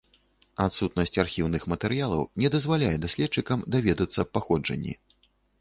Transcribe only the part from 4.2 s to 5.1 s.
аб паходжанні.